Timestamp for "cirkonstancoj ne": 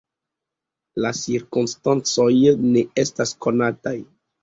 1.19-2.87